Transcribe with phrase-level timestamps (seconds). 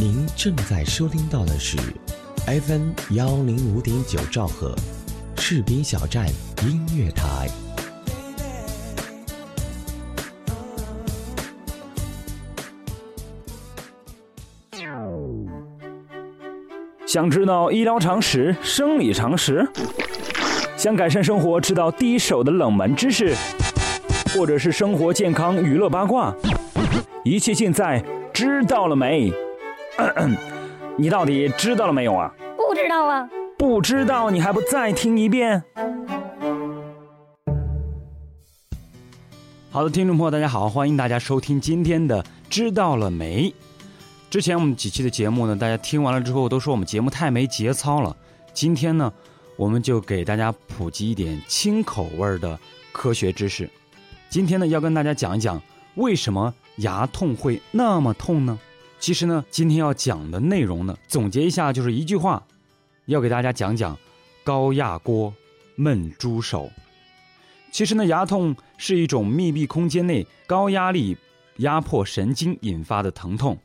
[0.00, 1.76] 您正在收听到的是
[2.46, 4.74] FM 幺零五点九兆赫，
[5.36, 6.26] 士兵小站
[6.62, 7.46] 音乐台。
[17.06, 19.70] 想知道医疗常识、生理常识？
[20.78, 23.36] 想改善生活，知道第一手的冷门知识，
[24.34, 26.34] 或者是生活健康、娱乐八卦，
[27.22, 29.30] 一切尽在知道了没？
[30.96, 32.32] 你到底知道了没有啊？
[32.56, 33.28] 不知道啊。
[33.58, 35.62] 不知道，你还不再听一遍？
[39.70, 43.50] 好的，听众朋友，大家好，欢迎大家收听今天的《知道了没》。
[44.30, 48.16] 之前我们几期的节目呢，大家听完了之后都说我们节目太没节操了。
[48.52, 49.12] 今天呢，
[49.56, 52.58] 我们就给大家普及一点轻口味的
[52.92, 53.68] 科学知识。
[54.28, 55.60] 今天呢，要跟大家讲一讲
[55.96, 58.58] 为什么牙痛会那么痛呢？
[59.00, 62.46] 其实呢，今天要讲的内容呢，总结一下就是一句话，
[63.06, 63.96] 要给大家讲讲
[64.44, 65.34] 高压锅
[65.78, 66.70] 焖猪手。
[67.72, 71.16] 其实呢，牙痛是一种密闭空间内高压力
[71.56, 73.58] 压迫神经引发的疼痛。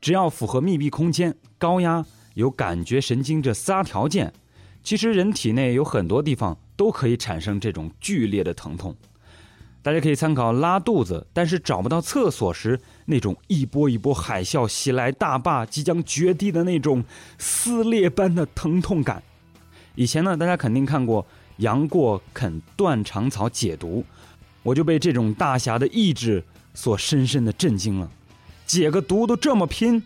[0.00, 4.32] 只要符合密闭空间、高压、有感觉神经这仨条件，
[4.82, 8.96] 其实人体内有很多地方都可以产生这种剧烈的疼痛。
[9.88, 17.02] 大家可以参考拉肚子，但是找不到厕所时那种一波一波海啸袭来、大坝即将决堤的那种
[17.38, 19.22] 撕裂般的疼痛感。
[19.94, 24.04] 以前呢，大家肯定看过杨过啃断肠草解毒，
[24.62, 26.44] 我就被这种大侠的意志
[26.74, 28.10] 所深深的震惊了。
[28.66, 30.02] 解个毒都这么拼，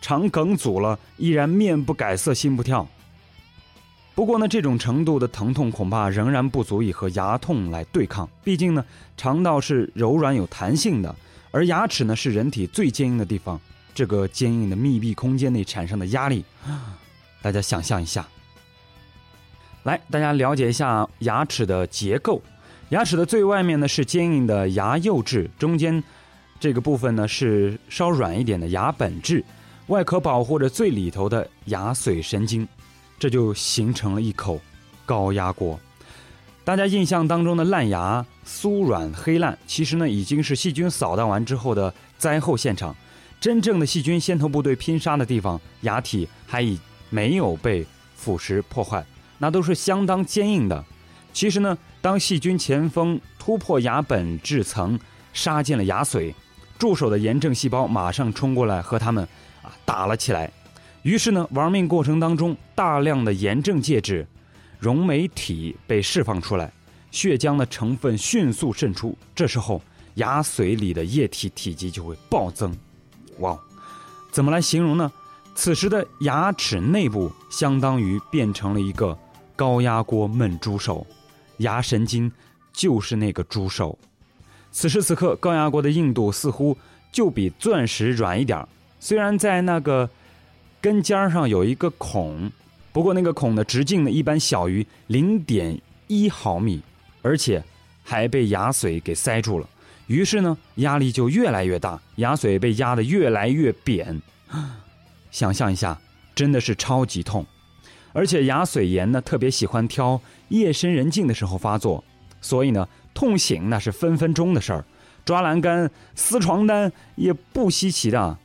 [0.00, 2.88] 肠梗阻了依然面不改色心不跳。
[4.18, 8.28] 不过呢，这种程度的疼痛恐怕仍然不足以和牙痛来对抗。
[8.42, 8.84] 毕竟呢，
[9.16, 11.14] 肠道是柔软有弹性的，
[11.52, 13.60] 而牙齿呢是人体最坚硬的地方。
[13.94, 16.44] 这个坚硬的密闭空间内产生的压力，
[17.40, 18.26] 大家想象一下。
[19.84, 22.42] 来，大家了解一下牙齿的结构。
[22.88, 26.02] 牙齿的最外面呢是坚硬的牙釉质，中间。
[26.58, 29.44] 这个部分呢是稍软一点的牙本质，
[29.86, 32.66] 外壳保护着最里头的牙髓神经，
[33.18, 34.60] 这就形成了一口
[35.04, 35.78] 高压锅。
[36.64, 42.94] 大家印象当中的烂牙、酥软黑烂，其实呢已经是细菌扫荡完之后的灾后现场。
[43.40, 47.86] 真正的细菌先头部队拼杀的地方，牙体还已没有被
[48.16, 49.04] 腐蚀破坏，
[49.38, 50.84] 那都是相当坚硬的。
[51.32, 54.98] 其实呢，当细菌前锋突破牙本质层，
[55.32, 56.34] 杀进了牙髓。
[56.78, 59.26] 助手的炎症细胞马上冲过来和他们
[59.62, 60.52] 啊打了起来，
[61.08, 64.26] 于是呢，玩命过程当中，大量的炎症介质、
[64.78, 66.70] 溶酶体被释放出来，
[67.10, 69.80] 血浆的成分迅速渗出，这时候
[70.16, 72.76] 牙髓里的液体体积就会暴增。
[73.38, 73.58] 哇，
[74.30, 75.10] 怎么来形容呢？
[75.54, 79.18] 此时的牙齿内部相当于变成了一个
[79.56, 81.06] 高压锅焖猪手，
[81.56, 82.30] 牙神经
[82.70, 83.98] 就是那个猪手。
[84.70, 86.76] 此时此刻，高压锅的硬度似乎
[87.10, 88.68] 就比钻石软一点
[89.00, 90.10] 虽然在那个
[90.80, 92.50] 根尖上有一个孔，
[92.92, 96.80] 不过那个孔的直径呢，一般小于零点一毫米，
[97.22, 97.62] 而且
[98.02, 99.68] 还被牙髓给塞住了。
[100.06, 104.20] 于是呢，压力就越来越大，牙髓被压得越来越扁。
[105.30, 106.00] 想象一下，
[106.34, 107.44] 真的是超级痛。
[108.12, 112.02] 而且牙髓炎呢，特别喜欢挑夜深人静的时候发作，
[112.40, 112.88] 所以呢。
[113.14, 114.84] 痛醒那是分分钟的事儿，
[115.24, 118.38] 抓栏杆、撕床单也不稀奇的。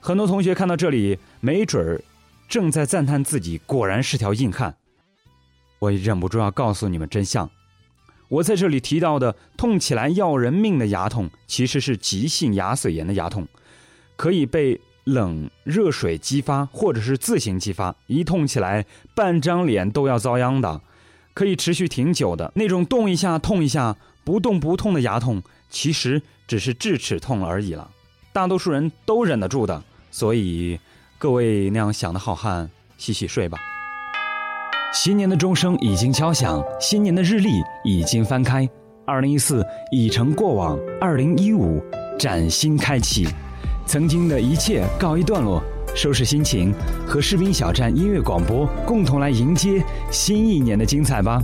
[0.00, 2.00] 很多同学看到这里，没准儿
[2.48, 4.76] 正在赞叹自己果然是条硬汉。
[5.80, 7.50] 我忍不住要告诉你们真相：
[8.28, 13.46] 我在这里提到的痛起来要人命的牙痛，其实是急性牙髓炎的牙痛，
[14.16, 17.94] 可以被冷热水激发，或者是自行激发。
[18.06, 20.80] 一痛起来，半张脸都要遭殃的，
[21.34, 23.96] 可以持续挺久的那种，动一下痛一下。
[24.24, 27.90] 不动不痛的牙痛，其实只是智齿痛而已了，
[28.38, 29.82] 大多数人都忍得住的。
[30.12, 30.78] 所以，
[31.18, 33.58] 各位那样想的好汉，洗洗睡吧。
[34.94, 37.50] 新年的钟声已经敲响，新年的日历
[37.84, 38.68] 已经翻开，
[39.04, 41.82] 二零一四已成过往，二零一五
[42.16, 43.26] 崭新开启，
[43.86, 45.60] 曾经的一切告一段落，
[45.94, 46.72] 收拾心情，
[47.06, 51.42] 和士兵小站音乐广播共同来迎接新一年的精彩吧。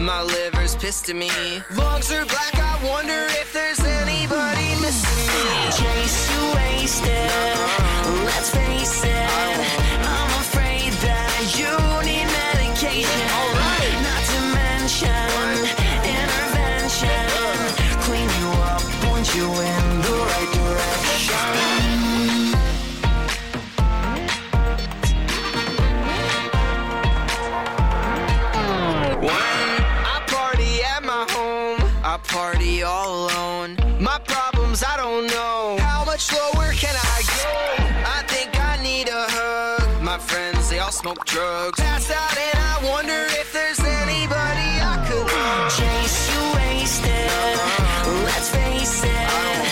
[0.00, 1.30] My liver's pissed at me.
[1.76, 5.70] Lungs are black, I wonder if there's anybody missing me.
[5.76, 7.30] Chase you wasted.
[8.24, 9.60] Let's face it.
[10.00, 11.76] I'm afraid that you
[12.08, 13.28] need medication.
[14.08, 15.68] Not to mention
[16.16, 17.20] intervention.
[18.00, 19.79] Clean you up, point you in
[32.30, 33.76] party all alone.
[33.98, 35.76] My problems, I don't know.
[35.80, 37.50] How much lower can I go?
[38.06, 40.00] I think I need a hug.
[40.00, 41.80] My friends, they all smoke drugs.
[41.80, 45.28] Passed out, and I wonder if there's anybody I could.
[45.76, 47.30] Chase you wasted.
[48.24, 49.69] Let's face it.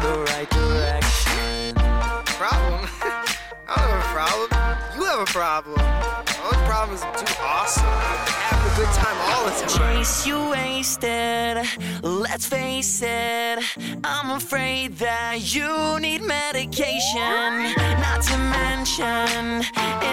[0.00, 1.74] The right direction.
[2.38, 2.80] Problem?
[3.68, 4.48] I don't have a problem.
[4.96, 5.76] You have a problem.
[5.76, 7.84] My only problem is I'm too awesome.
[7.84, 9.96] Having a good time all the time.
[9.96, 11.56] Chase you wasted.
[12.02, 13.58] Let's face it.
[14.04, 17.74] I'm afraid that you need medication.
[18.00, 19.64] Not to mention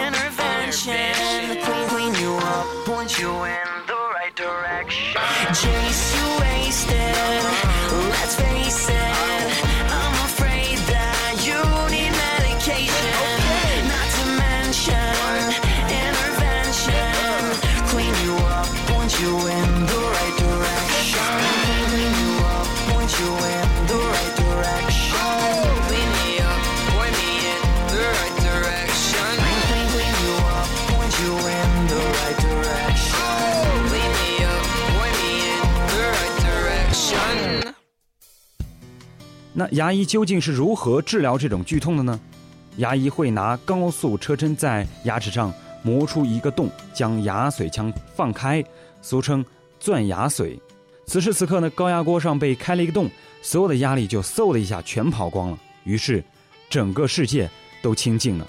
[0.04, 1.62] intervention.
[1.64, 5.22] Clean, clean you up, point you in the right direction.
[5.54, 7.16] Chase you wasted.
[8.12, 9.55] Let's face it.
[39.72, 42.20] 牙医究竟是如何治疗这种剧痛的呢？
[42.78, 48.64] 牙医会拿高速车针在牙齿上磨出一个洞，将牙髓腔放开，
[49.02, 49.46] 俗称
[49.80, 50.60] 钻牙髓。
[51.06, 53.10] 此时此刻呢，高压锅上被开了一个洞，
[53.42, 56.24] 所有的压力就嗖的一下全跑光了，于是
[56.70, 57.50] 整个世界
[57.82, 58.48] 都清静了。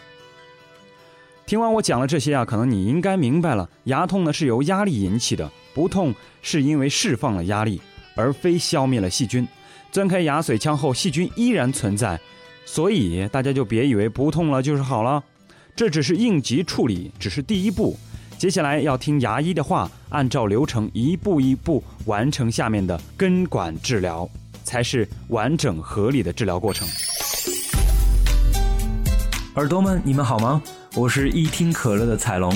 [1.45, 7.81] 听完我讲了这些啊，可能你应该明白了，牙痛呢是由压力引起的，不痛是因为释放了压力，
[8.17, 9.47] 而非消灭了细菌。
[9.91, 12.21] 钻开牙髓腔后，细菌依然存在，
[12.65, 15.23] 所以大家就别以为不痛了就是好了，
[15.75, 17.97] 这只是应急处理，只是第一步。
[18.39, 24.29] 接下来要听牙医的话，按照流程一步一步完成下面的根管治疗，
[24.63, 26.87] 才是完整合理的治疗过程。
[29.55, 30.63] 耳朵们，你们好吗？
[30.95, 32.53] 我是一听可乐的彩龙。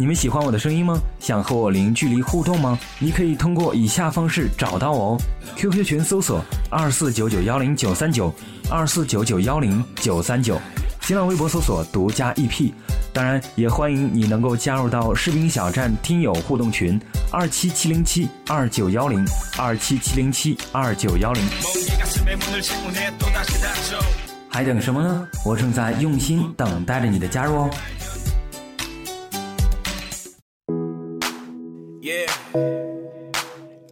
[0.00, 0.98] 你们喜欢我的声音吗？
[1.18, 2.78] 想和我零距离互动吗？
[2.98, 5.20] 你可以通过以下方式找到我哦
[5.58, 8.32] ：QQ 群搜索二四九九幺零九三九
[8.70, 10.58] 二四九九幺零九三九，
[11.02, 12.72] 新浪微博搜索独家 EP。
[13.12, 16.98] 当然，也欢迎你能够加入到士兵小站听友互动群
[17.30, 19.22] 二七七零七二九幺零
[19.58, 21.44] 二七七零七二九幺零。
[24.48, 25.28] 还等什么呢？
[25.44, 27.70] 我正在用心等待着你的加入哦。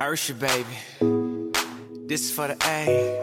[0.01, 0.77] Ursha, baby.
[2.07, 3.19] This is for the A.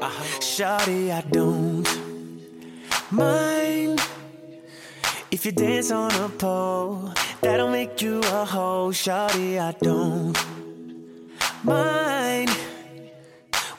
[0.00, 0.40] Uh-huh.
[0.40, 1.86] Shawty, I don't
[3.10, 4.00] mind
[5.30, 7.12] if you dance on a pole.
[7.40, 8.90] That'll make you a hoe.
[8.90, 10.36] Shawty, I don't
[11.62, 12.50] mind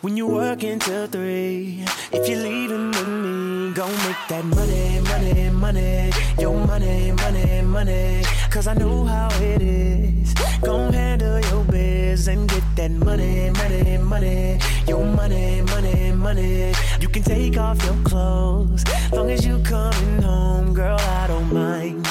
[0.05, 1.83] when you work until three.
[2.11, 6.11] If you're leaving with me, gon' make that money, money, money.
[6.37, 8.21] Your money, money, money.
[8.51, 10.35] Cause I know how it is.
[10.61, 14.59] Gon' handle your biz and get that money, money, money.
[14.87, 16.73] Your money, money, money.
[17.01, 18.83] You can take off your clothes.
[19.11, 22.05] Long as you coming home, girl, I don't mind.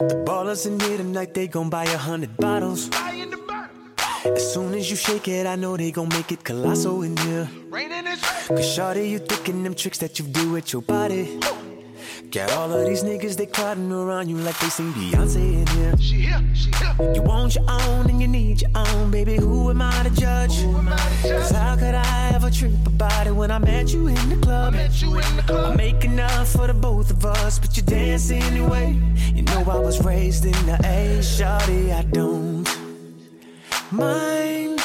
[0.00, 2.90] The ballers in here tonight, they gon' buy a hundred bottles.
[4.24, 7.48] As soon as you shake it, I know they gon' make it colossal in here.
[8.48, 11.38] Cause shawty, you thinking them tricks that you do with your body.
[12.30, 15.96] Got all of these niggas, they crowding around you like they seen Beyonce in here.
[15.98, 17.12] She here, she here.
[17.14, 19.36] You want your own and you need your own, baby.
[19.36, 20.62] Who am I to judge?
[21.22, 24.74] Cause how could I ever trip about it when I met you in the club?
[24.74, 25.72] Met you in the club.
[25.72, 29.00] I make enough for the both of us, but you dance anyway.
[29.32, 32.77] You know I was raised in the A, shawty, I don't
[33.90, 34.80] mind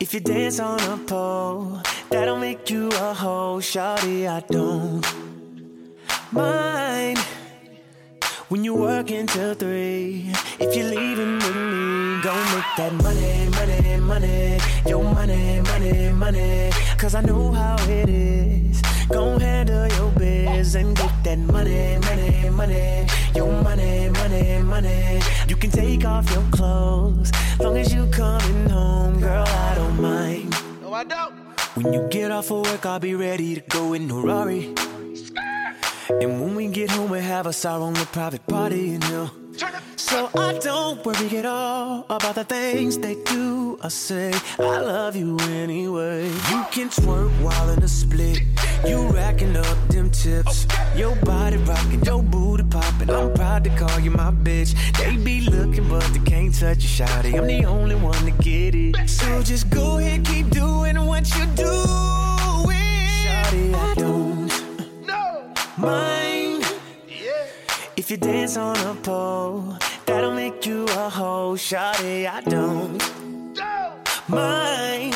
[0.00, 1.80] if you dance on a pole.
[2.10, 5.04] That'll make you a hoe, shawty, I don't
[6.32, 7.18] mind
[8.48, 10.30] when you work until three.
[10.58, 14.65] If you're leaving with me, go make that money, money, money.
[15.36, 16.70] Money, money, money.
[16.96, 18.80] Cause I know how it is.
[19.10, 23.06] Go handle your biz and get that money, money, money.
[23.34, 25.20] Your money, money, money.
[25.46, 27.30] You can take off your clothes.
[27.60, 30.54] Long as you coming home, girl, I don't mind.
[30.80, 31.34] No, I don't.
[31.74, 34.74] When you get off of work, I'll be ready to go in a Rari.
[36.08, 39.30] And when we get home, we have us our own private party, you know.
[39.96, 44.32] So I don't worry at all about the things they do or say.
[44.58, 46.26] I love you anyway.
[46.26, 48.42] You can twerk while in a split.
[48.86, 50.66] You racking up them tips.
[50.94, 53.10] Your body rocking, your booty popping.
[53.10, 54.74] I'm proud to call you my bitch.
[54.98, 57.34] They be looking, but they can't touch you, shawty.
[57.38, 59.08] I'm the only one to get it.
[59.08, 61.76] So just go ahead, keep doing what you're doing.
[63.24, 65.52] Shawty, I don't No.
[65.78, 66.35] mind.
[68.06, 69.76] If you dance on a pole.
[70.04, 72.24] That'll make you a hoe, shawty.
[72.24, 73.02] I don't
[74.28, 75.14] mind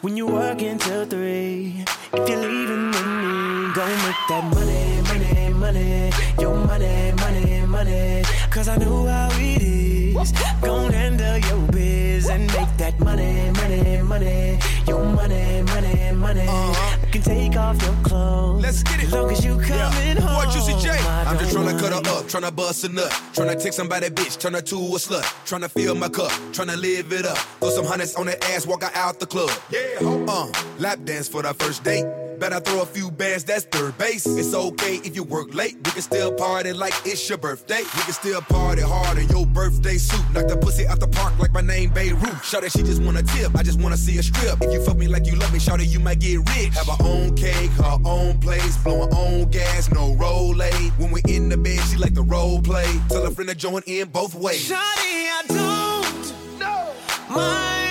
[0.00, 1.84] when you work until three.
[2.14, 6.10] If you're leaving with me, go make that money, money, money.
[6.40, 8.24] Your money, money, money.
[8.50, 10.01] Cause I know how it is.
[10.14, 14.58] Go handle your biz and make that money, money, money.
[14.86, 16.42] Your money, money, money.
[16.44, 18.62] You can take off your clothes.
[18.62, 19.10] Let's get it.
[19.10, 20.44] Long as you coming home.
[20.44, 20.90] Boy, Juicy J.
[20.90, 22.06] I I'm just don't tryna cut her mind.
[22.08, 23.10] up, tryna bust a nut.
[23.32, 25.22] Tryna take somebody bitch, turn her to a slut.
[25.46, 27.38] Tryna fill my cup, tryna live it up.
[27.60, 29.50] Throw some hundreds on that ass, walk her out the club.
[29.70, 29.80] Yeah,
[30.28, 32.04] uh, lap dance for the first date.
[32.38, 34.26] Better throw a few bands, that's third base.
[34.26, 35.76] It's okay if you work late.
[35.84, 37.80] We can still party like it's your birthday.
[37.80, 40.24] We can still party hard in your birthday suit.
[40.32, 42.44] Knock the pussy out the park like my name Beirut.
[42.44, 44.60] Shout that she just wanna tip, I just wanna see a strip.
[44.60, 46.74] If you fuck me like you love me, shout that you might get rich.
[46.74, 50.54] Have her own cake, her own place, blow her own gas, no roll
[50.98, 52.86] When we in the bed, she like the role play.
[53.08, 54.68] Tell a friend to join in both ways.
[54.70, 56.94] Shawty, I don't No.
[57.34, 57.81] mind Yeah.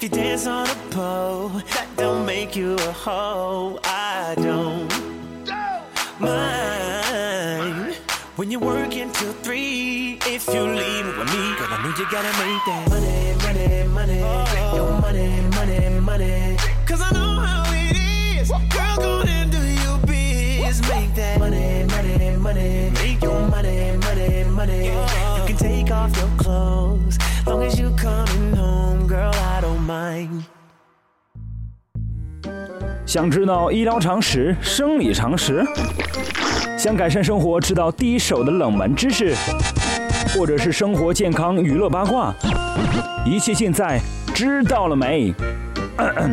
[0.00, 1.50] If you dance on a pole.
[1.74, 3.78] That don't make you a hoe.
[3.84, 4.88] I don't
[6.18, 7.94] mind
[8.36, 10.18] when you're working till three.
[10.24, 14.20] If you leave with me, girl, I know you gotta make that money, money, money.
[14.74, 16.79] Your money, money, money.
[33.10, 35.66] 想知道医疗常识、生理常识，
[36.78, 39.34] 想改善生活知道第一手的冷门知识，
[40.32, 42.32] 或者是生活健康、娱乐八卦，
[43.26, 44.00] 一切尽在
[44.32, 45.34] 知道了没？
[45.96, 46.30] 咳 咳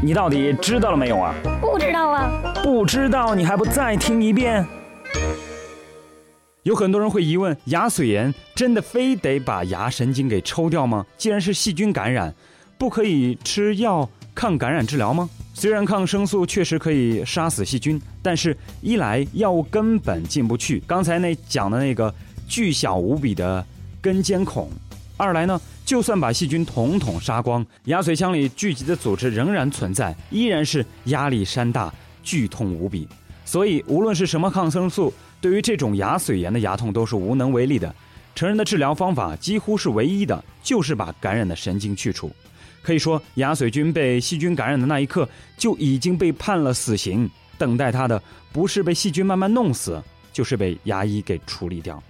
[0.00, 1.34] 你到底知道了没有啊？
[1.60, 2.30] 不知道啊，
[2.62, 4.64] 不知道你还不再听一遍？
[6.62, 11.04] 有很多人会疑问：牙髓炎真的非得把牙神经给抽掉吗？
[11.16, 12.32] 既然是细菌感染，
[12.78, 15.28] 不可以吃药抗感染治疗吗？
[15.56, 22.12] 虽然抗生素确实可以杀死细菌，但是一来药物根本进不去，刚才那讲的那个
[22.48, 23.64] 巨小无比的
[24.02, 24.68] 根尖孔；
[25.16, 31.94] 二来呢，就算把细菌统统杀光，牙髓腔里聚集的组织仍然存在，依然是压力山大，
[32.24, 33.06] 剧痛无比。
[33.44, 37.94] 所以，无论是什么抗生素，对于这种牙髓炎的牙痛都是无能为力的。
[38.34, 42.34] 成人的治疗方法几乎是唯一的，就是把感染的神经去除。
[42.84, 45.26] 可以说，牙髓菌被细菌感染的那一刻，
[45.56, 47.28] 就已经被判了死刑。
[47.56, 48.22] 等待他的
[48.52, 52.02] 不是被细菌慢慢弄死，就是被牙医给处理掉。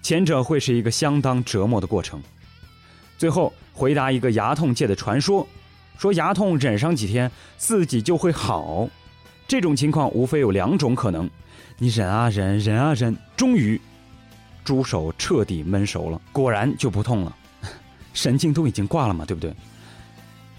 [0.00, 2.22] 前者会是一个相当折磨的过程。
[3.18, 5.46] 最后回答一个牙痛界的传说，
[5.98, 8.88] 说牙痛忍上几天自己就会好。
[9.48, 11.28] 这种情况无非有两种可能：
[11.78, 13.78] 你忍啊忍，忍啊忍，终于
[14.64, 17.36] 猪手彻底闷熟了，果然就不痛了，
[18.14, 19.52] 神经都已经挂了嘛，对不对？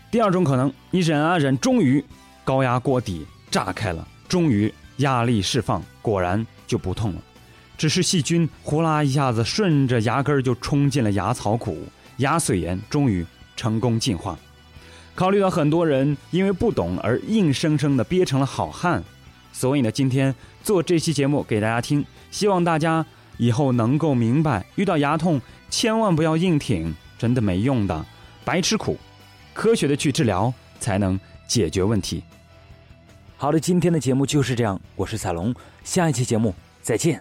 [0.09, 2.03] 第二种可能，你忍啊忍，终于
[2.43, 7.21] 高压锅底炸开了，终于压力释放，果然就不痛了。
[7.77, 11.85] 只是细菌呼啦一下子顺着牙根儿就冲进了牙槽骨，
[12.17, 14.37] 牙髓炎终于成功进化。
[15.13, 19.03] 考虑到很多人因为不懂而硬生生的憋成了好汉，
[19.51, 20.33] 所以呢，今天
[20.63, 23.05] 做这期节目给大家听，希望大家
[23.37, 28.05] 以后能够明白，遇到牙痛千万不要硬挺，真的没用的，
[28.45, 28.97] 白吃苦，
[29.57, 32.23] 科学的去治疗才能解决问题。
[33.37, 35.51] 好的，今天的节目就是这样，我是彩龙，
[35.83, 37.19] 下一期节目再见。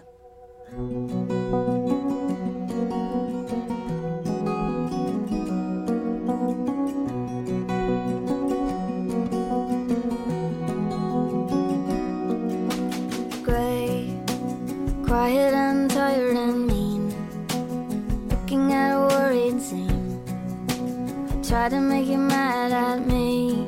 [21.69, 23.67] tried to make you mad at me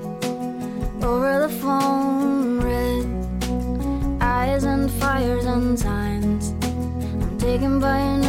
[1.04, 2.62] over the phone.
[2.62, 6.54] Red eyes and fires and times.
[6.64, 8.29] I'm taken by an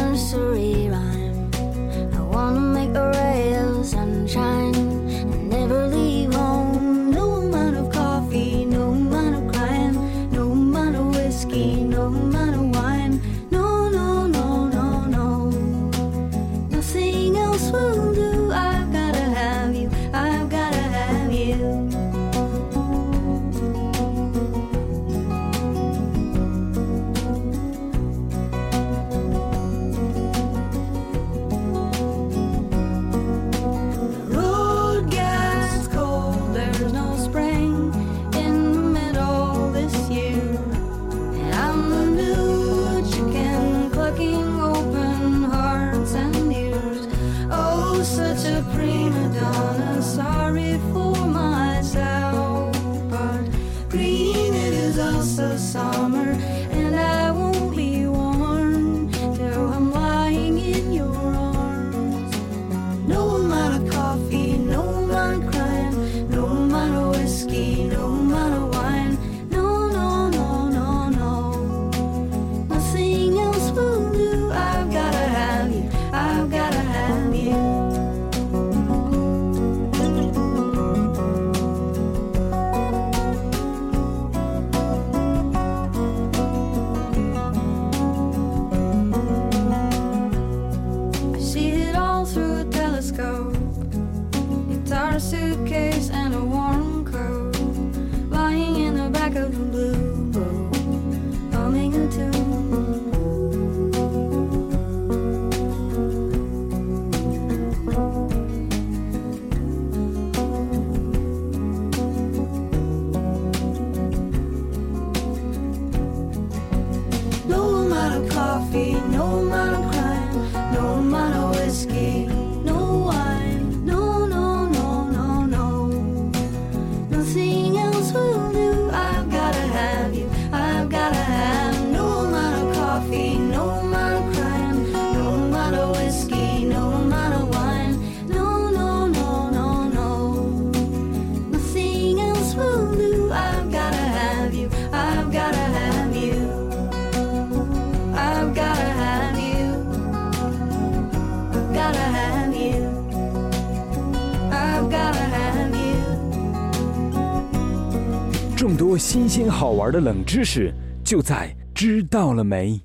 [158.97, 160.73] 新鲜好玩的冷知识
[161.03, 162.79] 就在知道了没？